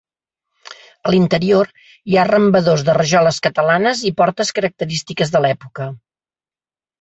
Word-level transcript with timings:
A 1.09 1.11
l'interior 1.15 1.69
hi 1.81 2.17
ha 2.17 2.23
arrambadors 2.23 2.85
de 2.87 2.95
rajoles 2.99 3.37
catalanes 3.49 4.03
i 4.11 4.13
portes 4.23 4.53
característiques 4.61 5.35
de 5.37 5.43
l'època. 5.45 5.89